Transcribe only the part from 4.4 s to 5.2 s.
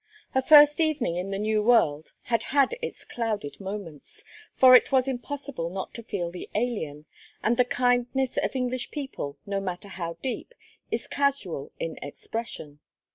for it was